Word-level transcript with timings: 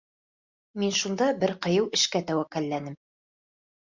Мин 0.83 0.93
шунда 0.99 1.27
бер 1.43 1.51
ҡыйыу 1.65 1.85
эшкә 1.97 2.21
тәүәккәлләнем. 2.31 2.95